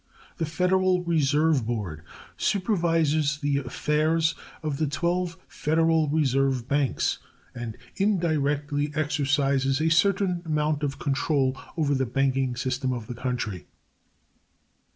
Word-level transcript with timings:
The 0.37 0.47
Federal 0.47 1.03
Reserve 1.03 1.63
Board 1.67 2.01
supervises 2.35 3.37
the 3.37 3.59
affairs 3.59 4.33
of 4.63 4.77
the 4.77 4.87
twelve 4.87 5.37
Federal 5.47 6.09
Reserve 6.09 6.67
Banks, 6.67 7.19
and 7.53 7.77
indirectly 7.97 8.91
exercises 8.95 9.79
a 9.79 9.89
certain 9.91 10.41
amount 10.43 10.81
of 10.81 10.97
control 10.97 11.55
over 11.77 11.93
the 11.93 12.07
banking 12.07 12.55
system 12.55 12.91
of 12.91 13.05
the 13.05 13.13
country. 13.13 13.67